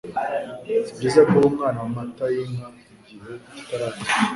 sibyiza 0.85 1.21
guha 1.29 1.45
umwana 1.51 1.79
amata 1.87 2.25
y'inka 2.33 2.67
igihe 2.97 3.31
kitaragera 3.53 4.11